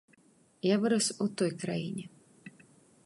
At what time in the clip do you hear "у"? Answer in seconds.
1.25-1.27